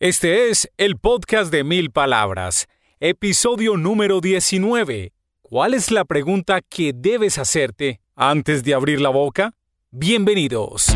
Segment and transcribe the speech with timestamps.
[0.00, 2.68] Este es el podcast de mil palabras,
[3.00, 5.12] episodio número 19.
[5.42, 9.54] ¿Cuál es la pregunta que debes hacerte antes de abrir la boca?
[9.90, 10.86] Bienvenidos.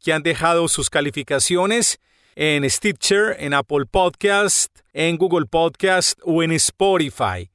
[0.04, 2.00] que han dejado sus calificaciones
[2.40, 7.50] en Stitcher, en Apple Podcast, en Google Podcast o en Spotify.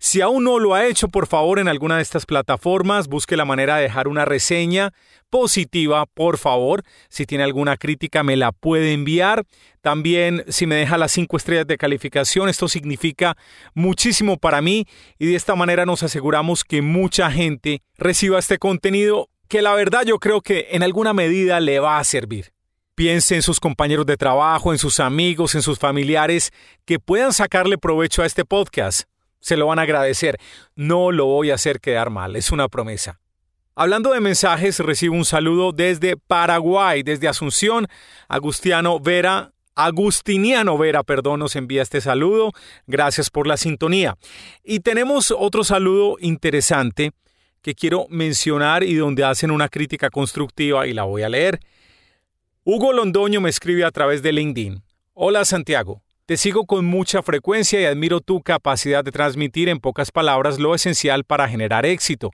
[0.00, 3.44] Si aún no lo ha hecho, por favor, en alguna de estas plataformas, busque la
[3.44, 4.92] manera de dejar una reseña
[5.30, 6.82] positiva, por favor.
[7.08, 9.46] Si tiene alguna crítica, me la puede enviar.
[9.82, 13.36] También, si me deja las cinco estrellas de calificación, esto significa
[13.72, 14.84] muchísimo para mí
[15.16, 20.02] y de esta manera nos aseguramos que mucha gente reciba este contenido que la verdad
[20.04, 22.53] yo creo que en alguna medida le va a servir.
[22.94, 26.52] Piense en sus compañeros de trabajo, en sus amigos, en sus familiares
[26.84, 29.08] que puedan sacarle provecho a este podcast.
[29.40, 30.38] Se lo van a agradecer.
[30.76, 33.20] No lo voy a hacer quedar mal, es una promesa.
[33.74, 37.88] Hablando de mensajes, recibo un saludo desde Paraguay, desde Asunción.
[38.28, 42.52] Agustiano Vera, Agustiniano Vera, perdón, nos envía este saludo.
[42.86, 44.16] Gracias por la sintonía.
[44.62, 47.10] Y tenemos otro saludo interesante
[47.60, 51.58] que quiero mencionar y donde hacen una crítica constructiva y la voy a leer.
[52.66, 54.82] Hugo Londoño me escribe a través de LinkedIn.
[55.12, 60.10] Hola Santiago, te sigo con mucha frecuencia y admiro tu capacidad de transmitir en pocas
[60.10, 62.30] palabras lo esencial para generar éxito.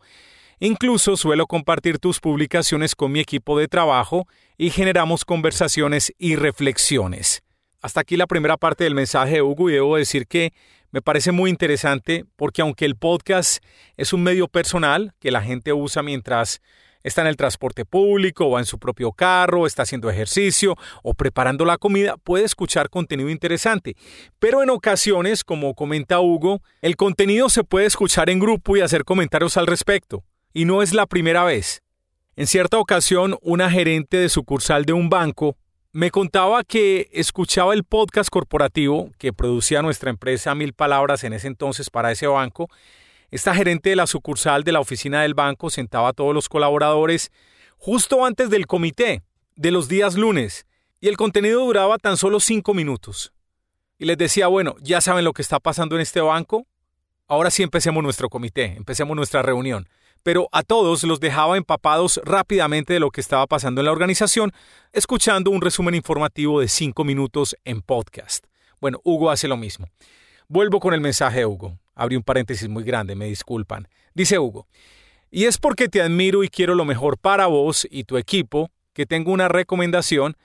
[0.60, 7.42] Incluso suelo compartir tus publicaciones con mi equipo de trabajo y generamos conversaciones y reflexiones.
[7.82, 10.52] Hasta aquí la primera parte del mensaje de Hugo y debo decir que
[10.92, 13.64] me parece muy interesante porque aunque el podcast
[13.96, 16.60] es un medio personal que la gente usa mientras
[17.03, 21.65] está en el transporte público o en su propio carro, está haciendo ejercicio o preparando
[21.65, 23.97] la comida, puede escuchar contenido interesante.
[24.38, 29.05] Pero en ocasiones, como comenta Hugo, el contenido se puede escuchar en grupo y hacer
[29.05, 30.25] comentarios al respecto.
[30.53, 31.83] Y no es la primera vez.
[32.37, 35.56] En cierta ocasión, una gerente de sucursal de un banco
[35.93, 41.49] me contaba que escuchaba el podcast corporativo que producía nuestra empresa Mil Palabras en ese
[41.49, 42.71] entonces para ese banco
[43.30, 47.30] esta gerente de la sucursal de la oficina del banco sentaba a todos los colaboradores
[47.78, 49.22] justo antes del comité
[49.56, 50.66] de los días lunes
[51.00, 53.32] y el contenido duraba tan solo cinco minutos.
[53.98, 56.66] Y les decía, bueno, ya saben lo que está pasando en este banco,
[57.26, 59.88] ahora sí empecemos nuestro comité, empecemos nuestra reunión.
[60.22, 64.52] Pero a todos los dejaba empapados rápidamente de lo que estaba pasando en la organización,
[64.92, 68.44] escuchando un resumen informativo de cinco minutos en podcast.
[68.80, 69.88] Bueno, Hugo hace lo mismo.
[70.48, 71.79] Vuelvo con el mensaje de Hugo.
[71.94, 73.88] Abrí un paréntesis muy grande, me disculpan.
[74.14, 74.66] Dice Hugo,
[75.30, 79.06] y es porque te admiro y quiero lo mejor para vos y tu equipo que
[79.06, 80.36] tengo una recomendación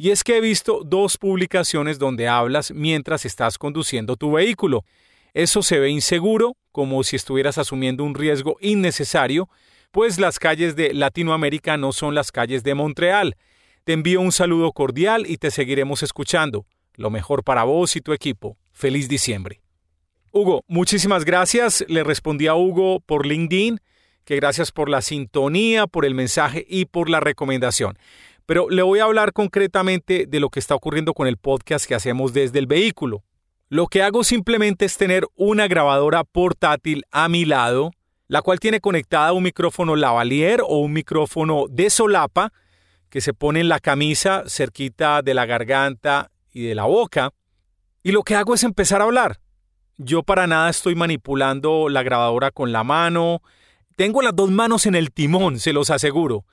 [0.00, 4.82] y es que he visto dos publicaciones donde hablas mientras estás conduciendo tu vehículo.
[5.34, 9.50] Eso se ve inseguro, como si estuvieras asumiendo un riesgo innecesario,
[9.90, 13.36] pues las calles de Latinoamérica no son las calles de Montreal.
[13.84, 16.64] Te envío un saludo cordial y te seguiremos escuchando.
[16.94, 18.56] Lo mejor para vos y tu equipo.
[18.72, 19.59] Feliz diciembre.
[20.32, 21.84] Hugo, muchísimas gracias.
[21.88, 23.80] Le respondí a Hugo por LinkedIn,
[24.24, 27.98] que gracias por la sintonía, por el mensaje y por la recomendación.
[28.46, 31.96] Pero le voy a hablar concretamente de lo que está ocurriendo con el podcast que
[31.96, 33.24] hacemos desde el vehículo.
[33.68, 37.90] Lo que hago simplemente es tener una grabadora portátil a mi lado,
[38.28, 42.52] la cual tiene conectada un micrófono lavalier o un micrófono de solapa
[43.08, 47.32] que se pone en la camisa cerquita de la garganta y de la boca.
[48.04, 49.40] Y lo que hago es empezar a hablar.
[50.02, 53.42] Yo para nada estoy manipulando la grabadora con la mano.
[53.96, 56.46] Tengo las dos manos en el timón, se los aseguro.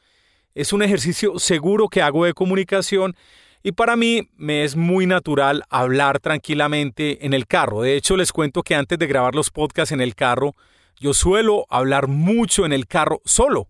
[0.54, 3.16] Es un ejercicio seguro que hago de comunicación
[3.64, 7.82] y para mí me es muy natural hablar tranquilamente en el carro.
[7.82, 10.54] De hecho, les cuento que antes de grabar los podcasts en el carro,
[11.00, 13.70] Yo suelo hablar mucho en el carro solo,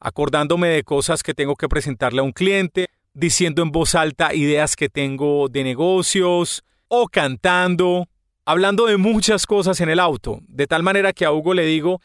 [0.00, 4.74] acordándome de cosas que tengo que presentarle a un cliente, diciendo en voz alta ideas
[4.74, 8.08] que tengo de negocios o cantando,
[8.50, 12.00] hablando de muchas cosas en el auto, de tal manera que a Hugo le digo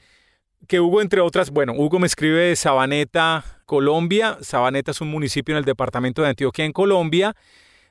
[0.67, 4.37] que Hugo, entre otras, bueno, Hugo me escribe de Sabaneta, Colombia.
[4.41, 7.35] Sabaneta es un municipio en el departamento de Antioquia, en Colombia.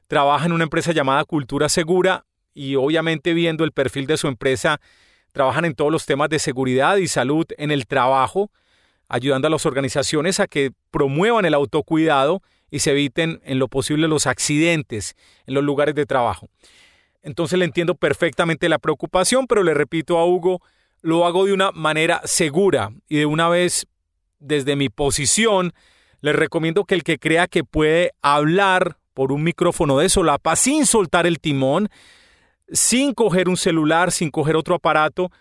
[0.06, 4.80] Trabaja en una empresa llamada Cultura Segura y obviamente viendo el perfil de su empresa,
[5.32, 8.52] trabajan en todos los temas de seguridad y salud en el trabajo,
[9.08, 12.40] ayudando a las organizaciones a que promuevan el autocuidado
[12.70, 15.16] y se eviten en lo posible los accidentes
[15.46, 16.48] en los lugares de trabajo.
[17.24, 20.60] Entonces le entiendo perfectamente la preocupación, pero le repito a Hugo,
[21.00, 23.86] lo hago de una manera segura y de una vez
[24.40, 25.72] desde mi posición,
[26.20, 30.84] le recomiendo que el que crea que puede hablar por un micrófono de solapa sin
[30.84, 31.88] soltar el timón,
[32.68, 35.32] sin coger un celular, sin coger otro aparato,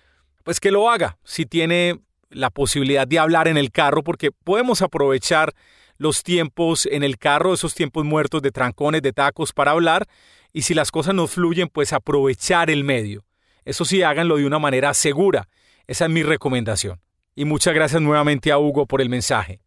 [0.44, 2.00] pues que lo haga si tiene
[2.30, 5.54] la posibilidad de hablar en el carro, porque podemos aprovechar
[5.98, 10.08] los tiempos en el carro, esos tiempos muertos de trancones, de tacos para hablar,
[10.54, 13.26] y si las cosas no fluyen, pues aprovechar el medio.
[13.66, 15.50] Eso sí, háganlo de una manera segura.
[15.88, 17.02] Esa es mi recomendación.
[17.36, 19.60] Y muchas gracias nuevamente a Hugo por el mensaje.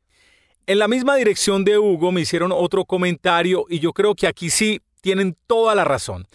[0.67, 4.51] En la misma dirección de Hugo me hicieron otro comentario y yo creo que aquí
[4.51, 6.27] sí tienen toda la razón.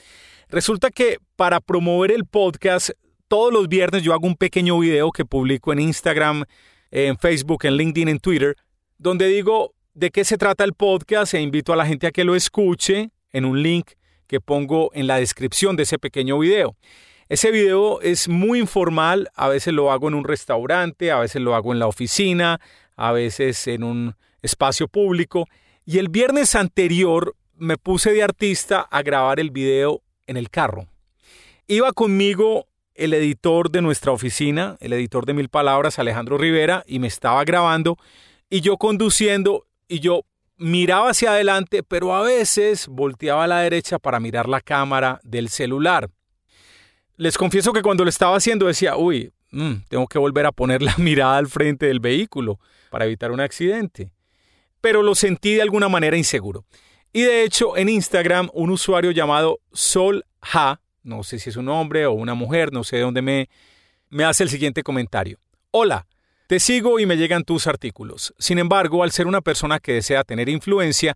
[0.49, 2.91] Resulta que para promover el podcast,
[3.27, 6.43] todos los viernes yo hago un pequeño video que publico en Instagram,
[6.91, 8.57] en Facebook, en LinkedIn, en Twitter,
[8.97, 12.23] donde digo de qué se trata el podcast e invito a la gente a que
[12.23, 13.91] lo escuche en un link
[14.31, 16.77] que pongo en la descripción de ese pequeño video.
[17.27, 21.53] Ese video es muy informal, a veces lo hago en un restaurante, a veces lo
[21.53, 22.61] hago en la oficina,
[22.95, 25.47] a veces en un espacio público.
[25.85, 30.87] Y el viernes anterior me puse de artista a grabar el video en el carro.
[31.67, 36.99] Iba conmigo el editor de nuestra oficina, el editor de Mil Palabras, Alejandro Rivera, y
[36.99, 37.97] me estaba grabando
[38.49, 40.21] y yo conduciendo y yo
[40.61, 45.49] miraba hacia adelante, pero a veces volteaba a la derecha para mirar la cámara del
[45.49, 46.09] celular.
[47.17, 50.83] Les confieso que cuando lo estaba haciendo decía, uy, mm, tengo que volver a poner
[50.83, 52.59] la mirada al frente del vehículo
[52.91, 54.11] para evitar un accidente.
[54.81, 56.63] Pero lo sentí de alguna manera inseguro.
[57.11, 61.69] Y de hecho, en Instagram, un usuario llamado Sol Ha, no sé si es un
[61.69, 63.49] hombre o una mujer, no sé de dónde me,
[64.09, 65.39] me hace el siguiente comentario.
[65.71, 66.05] Hola,
[66.51, 68.33] te sigo y me llegan tus artículos.
[68.37, 71.15] Sin embargo, al ser una persona que desea tener influencia,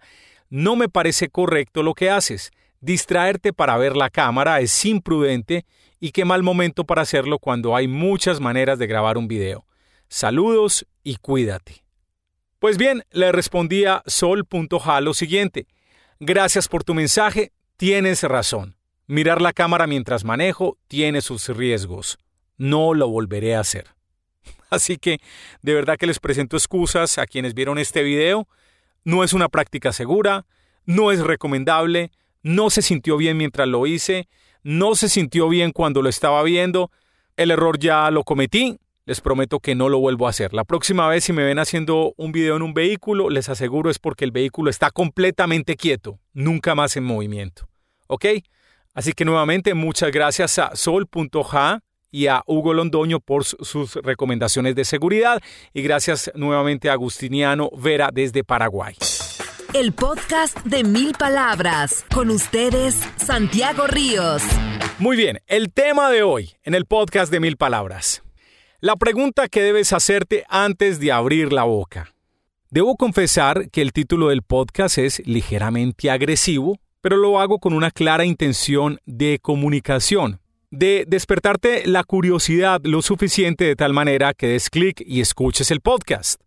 [0.49, 2.51] no me parece correcto lo que haces.
[2.79, 5.65] Distraerte para ver la cámara es imprudente
[5.99, 9.65] y qué mal momento para hacerlo cuando hay muchas maneras de grabar un video.
[10.07, 11.83] Saludos y cuídate.
[12.59, 15.67] Pues bien, le respondía Sol.ja lo siguiente.
[16.21, 18.77] Gracias por tu mensaje, tienes razón.
[19.05, 22.19] Mirar la cámara mientras manejo tiene sus riesgos.
[22.55, 23.95] No lo volveré a hacer.
[24.75, 25.19] Así que
[25.61, 28.47] de verdad que les presento excusas a quienes vieron este video.
[29.03, 30.45] No es una práctica segura,
[30.85, 32.11] no es recomendable,
[32.43, 34.27] no se sintió bien mientras lo hice,
[34.63, 36.91] no se sintió bien cuando lo estaba viendo,
[37.37, 40.53] el error ya lo cometí, les prometo que no lo vuelvo a hacer.
[40.53, 43.99] La próxima vez si me ven haciendo un video en un vehículo, les aseguro es
[43.99, 47.67] porque el vehículo está completamente quieto, nunca más en movimiento.
[48.07, 48.25] ¿Ok?
[48.93, 54.85] Así que nuevamente muchas gracias a sol.ja y a Hugo Londoño por sus recomendaciones de
[54.85, 55.41] seguridad
[55.73, 58.95] y gracias nuevamente a Agustiniano Vera desde Paraguay.
[59.73, 62.05] El podcast de mil palabras.
[62.13, 64.41] Con ustedes, Santiago Ríos.
[64.99, 68.23] Muy bien, el tema de hoy en el podcast de mil palabras.
[68.79, 72.13] La pregunta que debes hacerte antes de abrir la boca.
[72.69, 77.91] Debo confesar que el título del podcast es ligeramente agresivo, pero lo hago con una
[77.91, 80.39] clara intención de comunicación
[80.75, 85.79] de despertarte la curiosidad lo suficiente de tal manera que des clic y escuches el
[85.79, 86.41] podcast.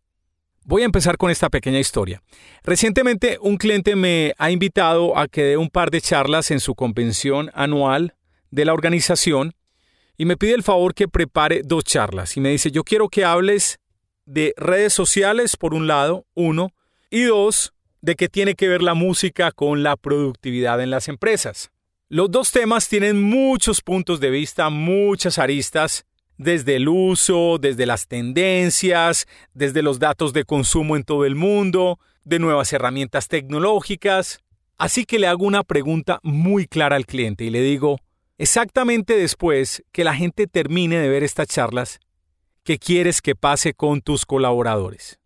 [0.65, 2.23] Voy a empezar con esta pequeña historia.
[2.63, 6.75] Recientemente un cliente me ha invitado a que dé un par de charlas en su
[6.75, 8.17] convención anual
[8.51, 9.55] de la organización
[10.19, 13.25] y me pide el favor que prepare dos charlas y me dice yo quiero que
[13.25, 13.79] hables
[14.27, 16.69] de redes sociales por un lado, uno,
[17.09, 21.71] y dos, de qué tiene que ver la música con la productividad en las empresas.
[22.11, 26.07] Los dos temas tienen muchos puntos de vista, muchas aristas,
[26.39, 31.99] desde el uso, desde las tendencias, desde los datos de consumo en todo el mundo,
[32.25, 34.41] de nuevas herramientas tecnológicas.
[34.79, 38.01] Así que le hago una pregunta muy clara al cliente y le digo,
[38.39, 42.01] exactamente después que la gente termine de ver estas charlas,
[42.65, 45.19] ¿qué quieres que pase con tus colaboradores?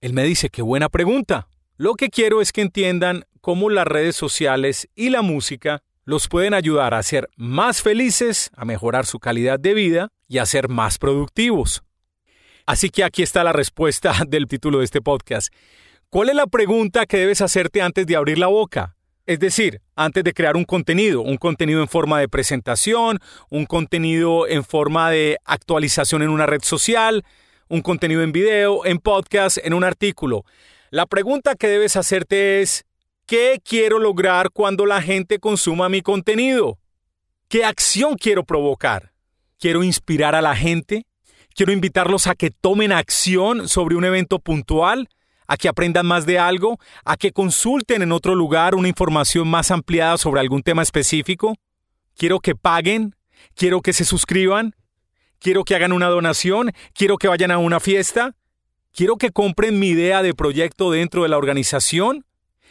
[0.00, 1.46] Él me dice, qué buena pregunta.
[1.76, 6.54] Lo que quiero es que entiendan cómo las redes sociales y la música los pueden
[6.54, 10.98] ayudar a ser más felices, a mejorar su calidad de vida y a ser más
[10.98, 11.82] productivos.
[12.66, 15.52] Así que aquí está la respuesta del título de este podcast.
[16.10, 18.96] ¿Cuál es la pregunta que debes hacerte antes de abrir la boca?
[19.26, 23.18] Es decir, antes de crear un contenido, un contenido en forma de presentación,
[23.48, 27.24] un contenido en forma de actualización en una red social,
[27.68, 30.44] un contenido en video, en podcast, en un artículo.
[30.90, 32.84] La pregunta que debes hacerte es,
[33.26, 36.78] ¿qué quiero lograr cuando la gente consuma mi contenido?
[37.48, 39.12] ¿Qué acción quiero provocar?
[39.58, 41.06] ¿Quiero inspirar a la gente?
[41.54, 45.08] ¿Quiero invitarlos a que tomen acción sobre un evento puntual?
[45.46, 49.70] a que aprendan más de algo, a que consulten en otro lugar una información más
[49.70, 51.54] ampliada sobre algún tema específico.
[52.16, 53.14] Quiero que paguen,
[53.54, 54.74] quiero que se suscriban,
[55.38, 58.34] quiero que hagan una donación, quiero que vayan a una fiesta,
[58.92, 62.24] quiero que compren mi idea de proyecto dentro de la organización,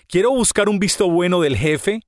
[0.08, 2.02] quiero buscar un visto bueno del jefe,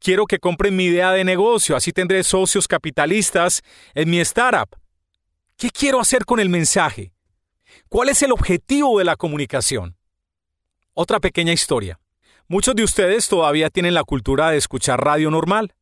[0.00, 3.62] quiero que compren mi idea de negocio, así tendré socios capitalistas
[3.94, 4.76] en mi startup.
[5.56, 7.12] ¿Qué quiero hacer con el mensaje?
[7.88, 9.96] ¿Cuál es el objetivo de la comunicación?
[10.94, 12.00] Otra pequeña historia.
[12.48, 15.74] Muchos de ustedes todavía tienen la cultura de escuchar radio normal,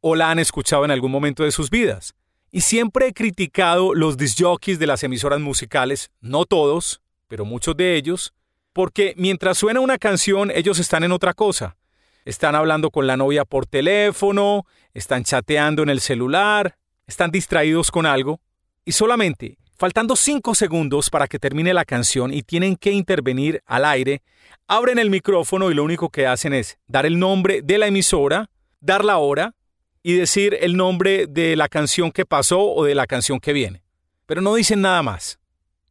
[0.00, 2.14] o la han escuchado en algún momento de sus vidas.
[2.50, 7.96] Y siempre he criticado los disjockeys de las emisoras musicales, no todos, pero muchos de
[7.96, 8.32] ellos,
[8.76, 11.78] porque mientras suena una canción ellos están en otra cosa.
[12.26, 18.04] Están hablando con la novia por teléfono, están chateando en el celular, están distraídos con
[18.04, 18.38] algo,
[18.84, 23.84] y solamente Faltando cinco segundos para que termine la canción y tienen que intervenir al
[23.84, 24.22] aire,
[24.66, 28.48] abren el micrófono y lo único que hacen es dar el nombre de la emisora,
[28.80, 29.54] dar la hora
[30.02, 33.82] y decir el nombre de la canción que pasó o de la canción que viene.
[34.24, 35.38] Pero no dicen nada más.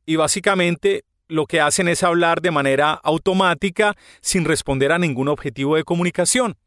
[0.03, 5.75] Y básicamente lo que hacen es hablar de manera automática sin responder a ningún objetivo
[5.75, 6.57] de comunicación.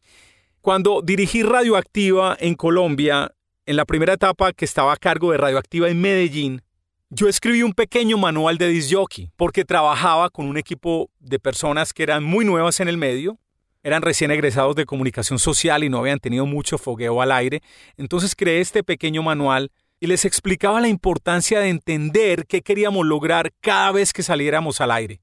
[0.61, 3.33] Cuando dirigí Radioactiva en Colombia,
[3.67, 6.63] en la primera etapa que estaba a cargo de Radioactiva en Medellín,
[7.11, 11.93] yo escribí un pequeño manual de disc jockey porque trabajaba con un equipo de personas
[11.95, 13.39] que eran muy nuevas en el medio,
[13.83, 17.63] eran recién egresados de comunicación social y no habían tenido mucho fogueo al aire.
[17.97, 19.71] Entonces creé este pequeño manual
[20.01, 24.91] y les explicaba la importancia de entender qué queríamos lograr cada vez que saliéramos al
[24.91, 25.21] aire.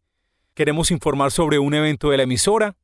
[0.54, 2.76] Queremos informar sobre un evento de la emisora,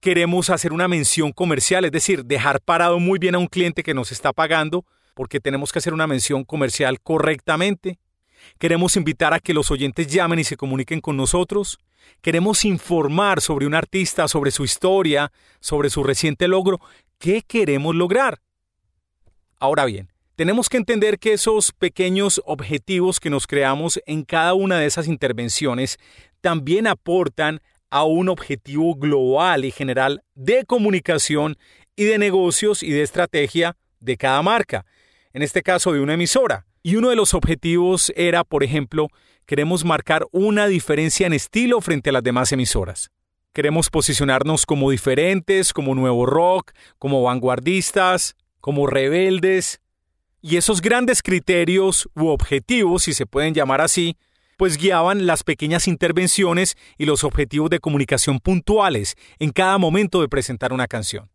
[0.00, 3.94] queremos hacer una mención comercial, es decir, dejar parado muy bien a un cliente que
[3.94, 4.84] nos está pagando,
[5.14, 7.98] porque tenemos que hacer una mención comercial correctamente.
[8.58, 11.78] Queremos invitar a que los oyentes llamen y se comuniquen con nosotros.
[12.20, 16.80] Queremos informar sobre un artista, sobre su historia, sobre su reciente logro.
[17.18, 18.40] ¿Qué queremos lograr?
[19.58, 24.78] Ahora bien, tenemos que entender que esos pequeños objetivos que nos creamos en cada una
[24.78, 25.98] de esas intervenciones
[26.40, 27.60] también aportan
[27.90, 31.56] a un objetivo global y general de comunicación
[31.94, 34.84] y de negocios y de estrategia de cada marca,
[35.32, 36.66] en este caso de una emisora.
[36.82, 39.08] Y uno de los objetivos era, por ejemplo,
[39.46, 43.10] queremos marcar una diferencia en estilo frente a las demás emisoras.
[43.52, 49.80] Queremos posicionarnos como diferentes, como nuevo rock, como vanguardistas, como rebeldes.
[50.46, 54.18] Y esos grandes criterios u objetivos, si se pueden llamar así,
[54.58, 60.28] pues guiaban las pequeñas intervenciones y los objetivos de comunicación puntuales en cada momento de
[60.28, 61.30] presentar una canción.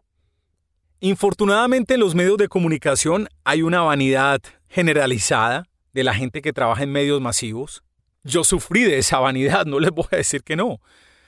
[0.99, 6.83] Infortunadamente en los medios de comunicación hay una vanidad generalizada de la gente que trabaja
[6.83, 7.81] en medios masivos.
[8.23, 10.81] Yo sufrí de esa vanidad, no les voy a decir que no.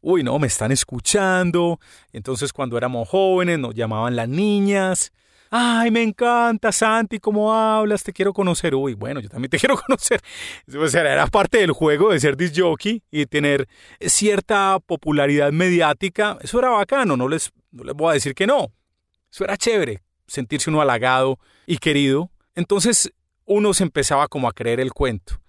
[0.03, 1.79] Uy, no, me están escuchando.
[2.13, 5.11] Entonces cuando éramos jóvenes nos llamaban las niñas.
[5.53, 8.73] Ay, me encanta, Santi, cómo hablas, te quiero conocer.
[8.73, 10.21] Uy, bueno, yo también te quiero conocer.
[10.79, 13.67] O sea, era parte del juego de ser disc jockey y tener
[13.99, 16.37] cierta popularidad mediática.
[16.41, 18.71] Eso era bacano, no les, no les voy a decir que no.
[19.29, 22.31] Eso era chévere, sentirse uno halagado y querido.
[22.55, 23.11] Entonces
[23.43, 25.41] uno se empezaba como a creer el cuento.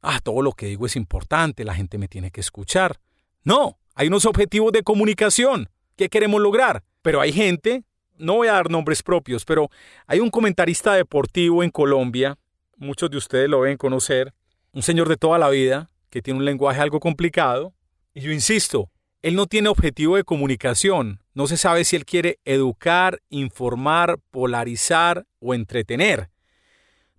[0.00, 2.98] Ah, todo lo que digo es importante, la gente me tiene que escuchar.
[3.44, 5.68] No, hay unos objetivos de comunicación.
[5.96, 6.82] ¿Qué queremos lograr?
[7.02, 7.84] Pero hay gente,
[8.20, 9.70] no voy a dar nombres propios, pero
[10.06, 12.38] hay un comentarista deportivo en Colombia,
[12.76, 14.32] muchos de ustedes lo ven conocer,
[14.72, 17.72] un señor de toda la vida, que tiene un lenguaje algo complicado,
[18.14, 18.90] y yo insisto,
[19.22, 25.26] él no tiene objetivo de comunicación, no se sabe si él quiere educar, informar, polarizar
[25.40, 26.30] o entretener.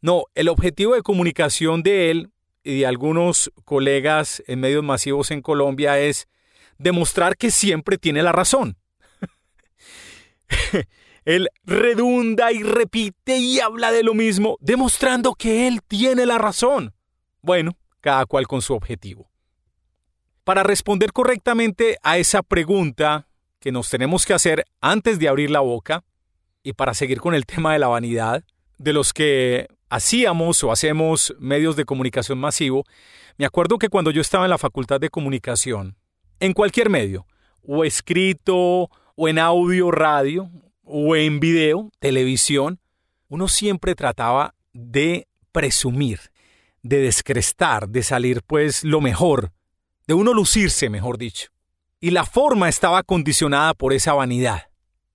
[0.01, 2.31] No, el objetivo de comunicación de él
[2.63, 6.27] y de algunos colegas en medios masivos en Colombia es
[6.79, 8.77] demostrar que siempre tiene la razón.
[11.25, 16.93] él redunda y repite y habla de lo mismo, demostrando que él tiene la razón.
[17.41, 19.29] Bueno, cada cual con su objetivo.
[20.43, 23.27] Para responder correctamente a esa pregunta
[23.59, 26.03] que nos tenemos que hacer antes de abrir la boca,
[26.63, 28.43] y para seguir con el tema de la vanidad,
[28.77, 32.85] de los que hacíamos o hacemos medios de comunicación masivo,
[33.37, 35.97] me acuerdo que cuando yo estaba en la facultad de comunicación,
[36.39, 37.25] en cualquier medio,
[37.63, 40.49] o escrito, o en audio, radio,
[40.83, 42.79] o en video, televisión,
[43.29, 46.19] uno siempre trataba de presumir,
[46.83, 49.51] de descrestar, de salir pues lo mejor,
[50.07, 51.49] de uno lucirse, mejor dicho.
[51.99, 54.69] Y la forma estaba condicionada por esa vanidad.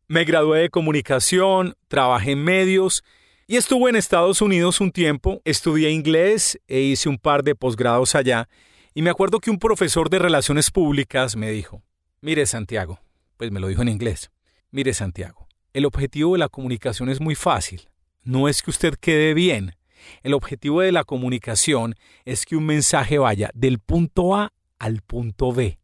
[0.09, 3.03] Me gradué de comunicación, trabajé en medios
[3.49, 8.15] y estuve en Estados Unidos un tiempo, estudié inglés e hice un par de posgrados
[8.15, 8.49] allá.
[8.95, 11.83] Y me acuerdo que un profesor de relaciones públicas me dijo,
[12.21, 13.01] mire Santiago,
[13.37, 14.31] pues me lo dijo en inglés,
[14.71, 17.89] mire Santiago, el objetivo de la comunicación es muy fácil.
[18.23, 19.77] No es que usted quede bien.
[20.23, 25.53] El objetivo de la comunicación es que un mensaje vaya del punto A al punto
[25.53, 25.79] B.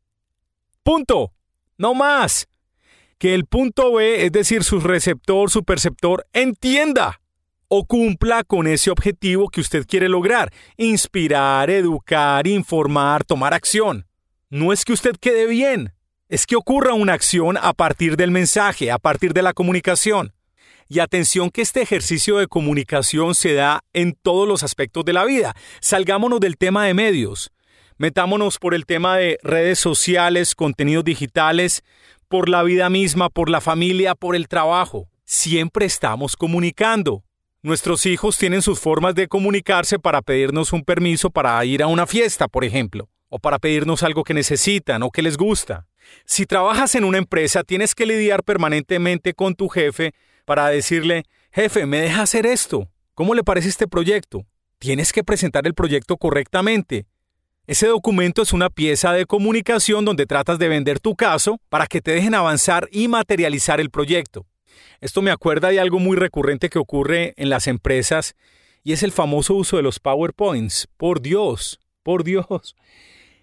[0.82, 1.32] Punto.
[1.78, 2.48] No más.
[3.18, 7.20] Que el punto B, es decir, su receptor, su perceptor, entienda
[7.68, 10.52] o cumpla con ese objetivo que usted quiere lograr.
[10.76, 14.06] Inspirar, educar, informar, tomar acción.
[14.50, 15.94] No es que usted quede bien,
[16.32, 20.32] es que ocurra una acción a partir del mensaje, a partir de la comunicación.
[20.88, 25.26] Y atención que este ejercicio de comunicación se da en todos los aspectos de la
[25.26, 25.54] vida.
[25.82, 27.52] Salgámonos del tema de medios.
[27.98, 31.82] Metámonos por el tema de redes sociales, contenidos digitales,
[32.28, 35.10] por la vida misma, por la familia, por el trabajo.
[35.26, 37.24] Siempre estamos comunicando.
[37.60, 42.06] Nuestros hijos tienen sus formas de comunicarse para pedirnos un permiso para ir a una
[42.06, 45.88] fiesta, por ejemplo, o para pedirnos algo que necesitan o que les gusta.
[46.24, 50.12] Si trabajas en una empresa, tienes que lidiar permanentemente con tu jefe
[50.44, 52.88] para decirle, jefe, ¿me deja hacer esto?
[53.14, 54.46] ¿Cómo le parece este proyecto?
[54.78, 57.06] Tienes que presentar el proyecto correctamente.
[57.66, 62.00] Ese documento es una pieza de comunicación donde tratas de vender tu caso para que
[62.00, 64.46] te dejen avanzar y materializar el proyecto.
[65.00, 68.34] Esto me acuerda de algo muy recurrente que ocurre en las empresas
[68.82, 70.88] y es el famoso uso de los PowerPoints.
[70.96, 72.74] Por Dios, por Dios.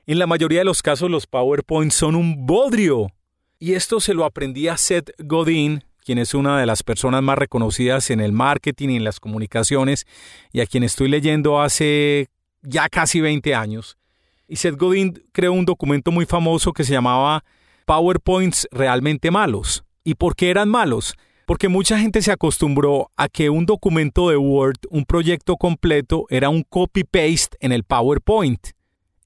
[0.10, 3.12] En la mayoría de los casos los PowerPoints son un bodrio.
[3.60, 7.38] Y esto se lo aprendí a Seth Godin, quien es una de las personas más
[7.38, 10.08] reconocidas en el marketing y en las comunicaciones,
[10.52, 12.30] y a quien estoy leyendo hace
[12.64, 14.00] ya casi 20 años.
[14.48, 17.44] Y Seth Godin creó un documento muy famoso que se llamaba
[17.86, 19.84] PowerPoints realmente malos.
[20.04, 21.14] ¿Y por qué eran malos?
[21.46, 26.50] Porque mucha gente se acostumbró a que un documento de Word, un proyecto completo, era
[26.50, 28.70] un copy-paste en el PowerPoint.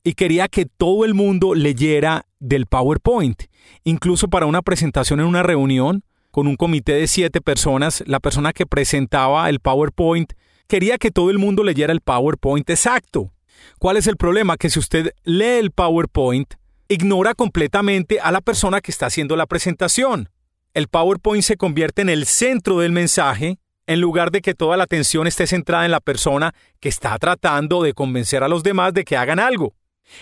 [0.04, 3.44] Y quería que todo el mundo leyera del PowerPoint.
[3.86, 8.52] Incluso para una presentación en una reunión, con un comité de siete personas, la persona
[8.52, 10.34] que presentaba el PowerPoint
[10.68, 13.32] quería que todo el mundo leyera el PowerPoint exacto.
[13.80, 14.58] ¿Cuál es el problema?
[14.58, 16.56] Que si usted lee el PowerPoint,
[16.90, 20.30] ignora completamente a la persona que está haciendo la presentación.
[20.74, 24.84] El PowerPoint se convierte en el centro del mensaje en lugar de que toda la
[24.84, 29.06] atención esté centrada en la persona que está tratando de convencer a los demás de
[29.06, 29.76] que hagan algo.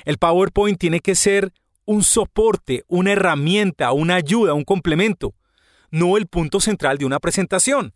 [0.05, 1.51] El PowerPoint tiene que ser
[1.85, 5.33] un soporte, una herramienta, una ayuda, un complemento,
[5.89, 7.93] no el punto central de una presentación.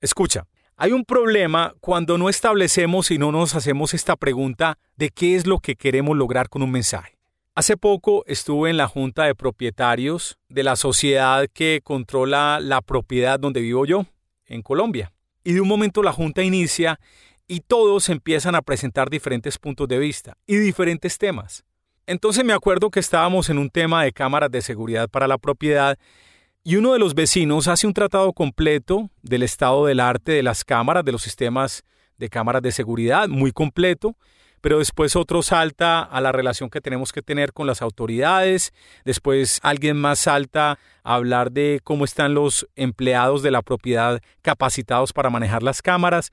[0.00, 5.36] Escucha, hay un problema cuando no establecemos y no nos hacemos esta pregunta de qué
[5.36, 7.16] es lo que queremos lograr con un mensaje.
[7.54, 13.40] Hace poco estuve en la junta de propietarios de la sociedad que controla la propiedad
[13.40, 14.04] donde vivo yo,
[14.44, 15.12] en Colombia.
[15.42, 17.00] Y de un momento la junta inicia
[17.48, 21.64] y todos empiezan a presentar diferentes puntos de vista y diferentes temas.
[22.06, 25.98] Entonces me acuerdo que estábamos en un tema de cámaras de seguridad para la propiedad
[26.62, 30.64] y uno de los vecinos hace un tratado completo del estado del arte de las
[30.64, 31.84] cámaras, de los sistemas
[32.18, 34.16] de cámaras de seguridad, muy completo,
[34.60, 38.72] pero después otro salta a la relación que tenemos que tener con las autoridades,
[39.04, 45.12] después alguien más salta a hablar de cómo están los empleados de la propiedad capacitados
[45.12, 46.32] para manejar las cámaras,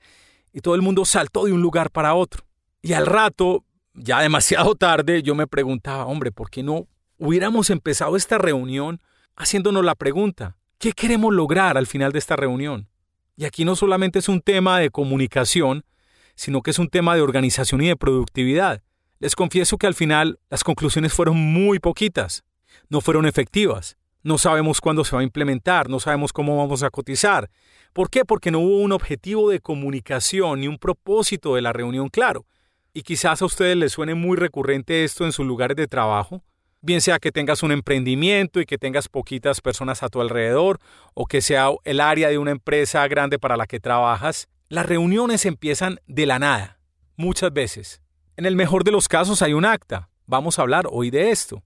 [0.54, 2.46] y todo el mundo saltó de un lugar para otro.
[2.80, 6.88] Y al rato, ya demasiado tarde, yo me preguntaba, hombre, ¿por qué no
[7.18, 9.00] hubiéramos empezado esta reunión?
[9.36, 12.88] haciéndonos la pregunta, ¿qué queremos lograr al final de esta reunión?
[13.36, 15.84] Y aquí no solamente es un tema de comunicación,
[16.36, 18.82] sino que es un tema de organización y de productividad.
[19.18, 22.44] Les confieso que al final las conclusiones fueron muy poquitas,
[22.88, 23.96] no fueron efectivas.
[24.24, 27.50] No sabemos cuándo se va a implementar, no sabemos cómo vamos a cotizar.
[27.92, 28.24] ¿Por qué?
[28.24, 32.46] Porque no hubo un objetivo de comunicación ni un propósito de la reunión claro.
[32.94, 36.42] Y quizás a ustedes les suene muy recurrente esto en sus lugares de trabajo,
[36.80, 40.78] bien sea que tengas un emprendimiento y que tengas poquitas personas a tu alrededor
[41.12, 45.44] o que sea el área de una empresa grande para la que trabajas, las reuniones
[45.44, 46.78] empiezan de la nada,
[47.16, 48.00] muchas veces.
[48.38, 51.62] En el mejor de los casos hay un acta, vamos a hablar hoy de esto.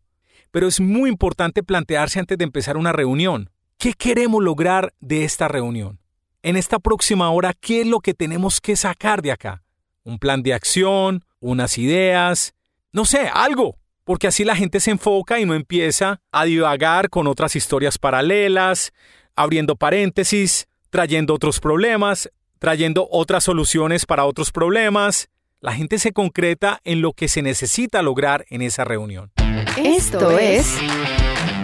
[0.51, 5.47] Pero es muy importante plantearse antes de empezar una reunión, ¿Qué queremos lograr de esta
[5.47, 6.01] reunión?
[6.43, 9.63] En esta próxima hora, ¿qué es lo que tenemos que sacar de acá?
[10.03, 11.25] ¿Un plan de acción?
[11.39, 12.55] ¿Unas ideas?
[12.93, 13.77] No sé, algo.
[14.03, 18.93] Porque así la gente se enfoca y no empieza a divagar con otras historias paralelas,
[19.37, 25.29] abriendo paréntesis, trayendo otros problemas, trayendo otras soluciones para otros problemas.
[25.61, 29.33] La gente se concreta en lo que se necesita lograr en esa reunión.
[29.77, 30.79] Esto es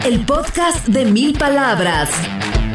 [0.04, 2.10] el podcast de mil palabras.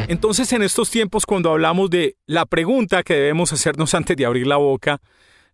[0.08, 4.46] Entonces, en estos tiempos, cuando hablamos de la pregunta que debemos hacernos antes de abrir
[4.46, 5.02] la boca,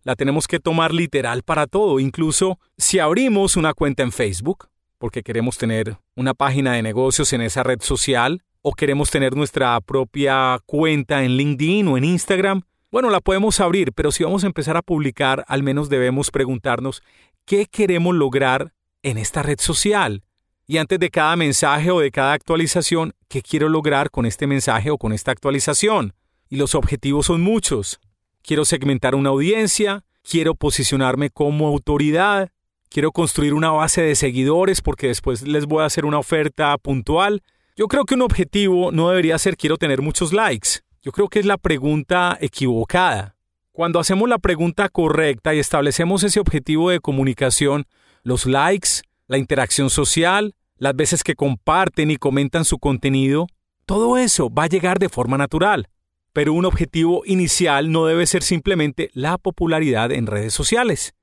[0.03, 1.99] la tenemos que tomar literal para todo.
[1.99, 7.41] Incluso si abrimos una cuenta en Facebook, porque queremos tener una página de negocios en
[7.41, 13.09] esa red social, o queremos tener nuestra propia cuenta en LinkedIn o en Instagram, bueno,
[13.09, 17.03] la podemos abrir, pero si vamos a empezar a publicar, al menos debemos preguntarnos
[17.45, 18.73] qué queremos lograr
[19.03, 20.23] en esta red social.
[20.67, 24.89] Y antes de cada mensaje o de cada actualización, ¿qué quiero lograr con este mensaje
[24.91, 26.13] o con esta actualización?
[26.49, 27.99] Y los objetivos son muchos.
[28.41, 32.51] Quiero segmentar una audiencia, quiero posicionarme como autoridad,
[32.89, 37.43] quiero construir una base de seguidores porque después les voy a hacer una oferta puntual,
[37.75, 40.86] yo creo que un objetivo no debería ser quiero tener muchos likes.
[41.07, 43.37] Yo creo que es la pregunta equivocada.
[43.71, 47.85] Cuando hacemos la pregunta correcta y establecemos ese objetivo de comunicación,
[48.23, 48.89] los likes,
[49.27, 53.47] la interacción social, las veces que comparten y comentan su contenido,
[53.85, 55.87] todo eso va a llegar de forma natural.
[56.33, 61.15] Pero un objetivo inicial no debe ser simplemente la popularidad en redes sociales.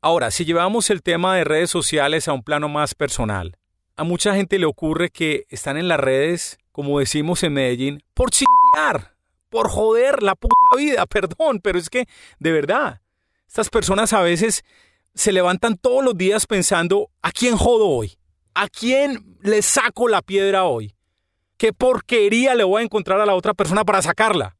[0.00, 3.56] Ahora, si llevamos el tema de redes sociales a un plano más personal,
[3.96, 8.30] a mucha gente le ocurre que están en las redes, como decimos en Medellín, por
[8.30, 9.13] chingar,
[9.54, 12.08] por joder la puta vida, perdón, pero es que,
[12.40, 13.00] de verdad,
[13.46, 14.64] estas personas a veces
[15.14, 18.18] se levantan todos los días pensando, ¿a quién jodo hoy?
[18.54, 20.96] ¿A quién le saco la piedra hoy?
[21.56, 24.56] ¿Qué porquería le voy a encontrar a la otra persona para sacarla?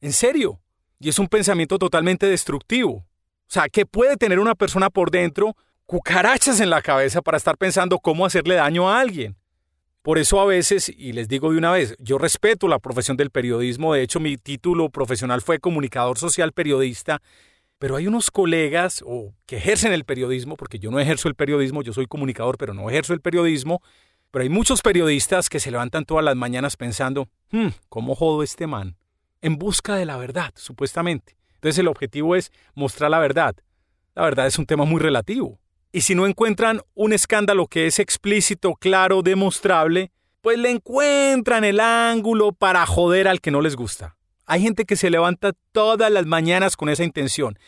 [0.00, 0.60] ¿En serio?
[0.98, 2.92] Y es un pensamiento totalmente destructivo.
[2.94, 3.06] O
[3.46, 5.54] sea, ¿qué puede tener una persona por dentro
[5.86, 9.36] cucarachas en la cabeza para estar pensando cómo hacerle daño a alguien.
[10.04, 13.30] Por eso a veces, y les digo de una vez, yo respeto la profesión del
[13.30, 17.22] periodismo, de hecho mi título profesional fue comunicador social periodista,
[17.78, 21.80] pero hay unos colegas o que ejercen el periodismo, porque yo no ejerzo el periodismo,
[21.80, 23.80] yo soy comunicador, pero no ejerzo el periodismo,
[24.30, 28.66] pero hay muchos periodistas que se levantan todas las mañanas pensando, hmm, ¿cómo jodo este
[28.66, 28.98] man?
[29.40, 31.34] En busca de la verdad, supuestamente.
[31.54, 33.56] Entonces el objetivo es mostrar la verdad.
[34.14, 35.58] La verdad es un tema muy relativo.
[35.94, 41.78] Y si no encuentran un escándalo que es explícito, claro, demostrable, pues le encuentran el
[41.78, 44.16] ángulo para joder al que no les gusta.
[44.44, 47.60] Hay gente que se levanta todas las mañanas con esa intención.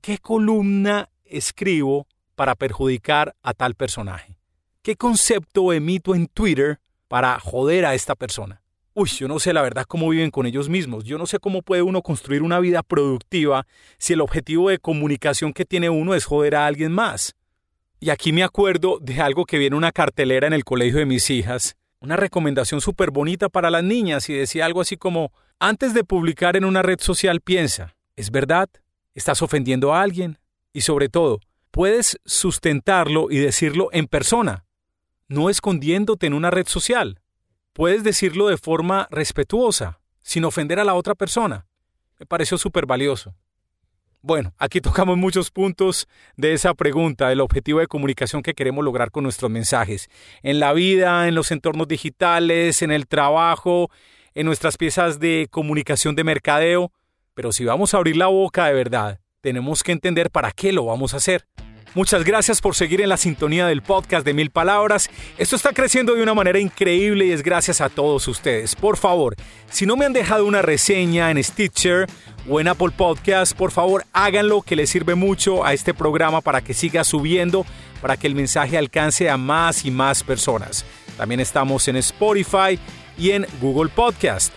[0.00, 4.36] ¿Qué columna escribo para perjudicar a tal personaje?
[4.82, 8.60] ¿Qué concepto emito en Twitter para joder a esta persona?
[8.92, 11.04] Uy, yo no sé la verdad cómo viven con ellos mismos.
[11.04, 15.52] Yo no sé cómo puede uno construir una vida productiva si el objetivo de comunicación
[15.52, 17.36] que tiene uno es joder a alguien más.
[18.00, 21.30] Y aquí me acuerdo de algo que viene una cartelera en el colegio de mis
[21.30, 26.04] hijas, una recomendación súper bonita para las niñas y decía algo así como, antes de
[26.04, 28.68] publicar en una red social piensa, ¿es verdad?
[29.14, 30.38] ¿Estás ofendiendo a alguien?
[30.72, 31.40] Y sobre todo,
[31.72, 34.64] puedes sustentarlo y decirlo en persona,
[35.26, 37.20] no escondiéndote en una red social.
[37.72, 41.66] Puedes decirlo de forma respetuosa, sin ofender a la otra persona.
[42.18, 43.34] Me pareció súper valioso.
[44.20, 49.12] Bueno, aquí tocamos muchos puntos de esa pregunta, el objetivo de comunicación que queremos lograr
[49.12, 50.10] con nuestros mensajes.
[50.42, 53.90] En la vida, en los entornos digitales, en el trabajo,
[54.34, 56.90] en nuestras piezas de comunicación de mercadeo.
[57.34, 60.86] Pero si vamos a abrir la boca de verdad, tenemos que entender para qué lo
[60.86, 61.46] vamos a hacer.
[61.94, 65.08] Muchas gracias por seguir en la sintonía del podcast de Mil Palabras.
[65.38, 68.76] Esto está creciendo de una manera increíble y es gracias a todos ustedes.
[68.76, 69.34] Por favor,
[69.70, 72.06] si no me han dejado una reseña en Stitcher
[72.48, 76.60] o en Apple Podcast, por favor háganlo que le sirve mucho a este programa para
[76.60, 77.64] que siga subiendo,
[78.02, 80.84] para que el mensaje alcance a más y más personas.
[81.16, 82.78] También estamos en Spotify
[83.16, 84.52] y en Google Podcast.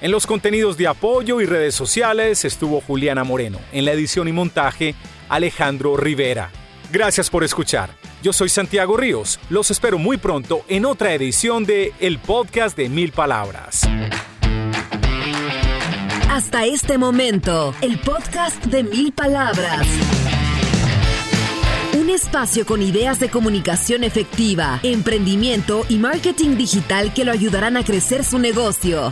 [0.00, 3.58] En los contenidos de apoyo y redes sociales estuvo Juliana Moreno.
[3.72, 4.94] En la edición y montaje,
[5.30, 6.50] Alejandro Rivera.
[6.94, 7.90] Gracias por escuchar.
[8.22, 9.40] Yo soy Santiago Ríos.
[9.50, 13.80] Los espero muy pronto en otra edición de El Podcast de Mil Palabras.
[16.30, 19.84] Hasta este momento, el podcast de Mil Palabras.
[21.98, 27.84] Un espacio con ideas de comunicación efectiva, emprendimiento y marketing digital que lo ayudarán a
[27.84, 29.10] crecer su negocio.